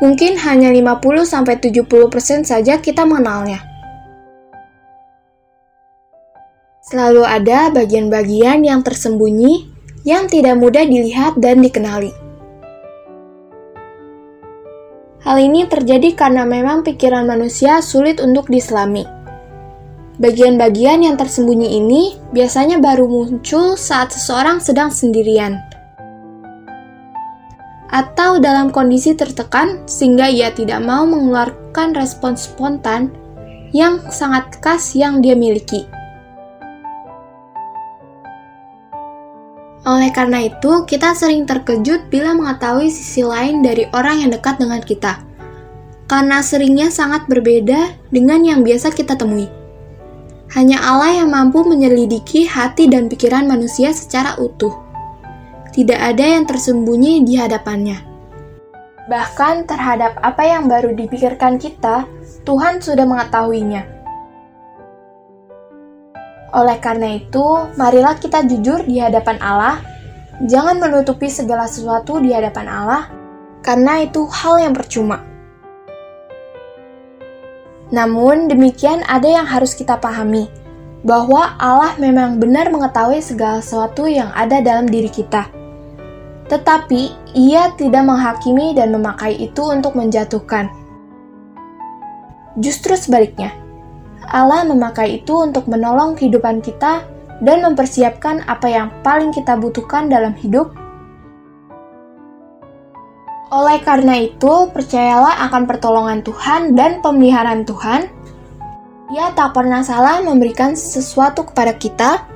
[0.00, 3.64] mungkin hanya 50-70% saja kita mengenalnya.
[6.84, 9.68] Selalu ada bagian-bagian yang tersembunyi
[10.04, 12.19] yang tidak mudah dilihat dan dikenali.
[15.30, 19.06] Hal ini terjadi karena memang pikiran manusia sulit untuk diselami.
[20.18, 25.54] Bagian-bagian yang tersembunyi ini biasanya baru muncul saat seseorang sedang sendirian,
[27.94, 33.14] atau dalam kondisi tertekan sehingga ia tidak mau mengeluarkan respon spontan
[33.70, 35.86] yang sangat khas yang dia miliki.
[39.88, 44.84] Oleh karena itu, kita sering terkejut bila mengetahui sisi lain dari orang yang dekat dengan
[44.84, 45.24] kita.
[46.04, 49.48] Karena seringnya sangat berbeda dengan yang biasa kita temui.
[50.52, 54.74] Hanya Allah yang mampu menyelidiki hati dan pikiran manusia secara utuh.
[55.70, 58.02] Tidak ada yang tersembunyi di hadapannya.
[59.06, 62.04] Bahkan terhadap apa yang baru dipikirkan kita,
[62.42, 63.99] Tuhan sudah mengetahuinya.
[66.50, 69.78] Oleh karena itu, marilah kita jujur di hadapan Allah.
[70.40, 73.02] Jangan menutupi segala sesuatu di hadapan Allah,
[73.62, 75.22] karena itu hal yang percuma.
[77.94, 80.50] Namun, demikian ada yang harus kita pahami,
[81.06, 85.46] bahwa Allah memang benar mengetahui segala sesuatu yang ada dalam diri kita.
[86.50, 90.66] Tetapi, ia tidak menghakimi dan memakai itu untuk menjatuhkan.
[92.58, 93.54] Justru sebaliknya,
[94.30, 97.02] Allah memakai itu untuk menolong kehidupan kita
[97.42, 100.70] dan mempersiapkan apa yang paling kita butuhkan dalam hidup.
[103.50, 108.06] Oleh karena itu, percayalah akan pertolongan Tuhan dan pemeliharaan Tuhan.
[109.10, 112.30] Ia tak pernah salah memberikan sesuatu kepada kita,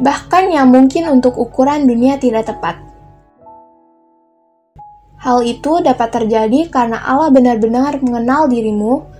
[0.00, 2.80] bahkan yang mungkin untuk ukuran dunia tidak tepat.
[5.20, 9.19] Hal itu dapat terjadi karena Allah benar-benar mengenal dirimu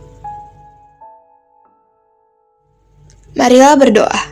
[3.35, 4.30] Marilah berdoa.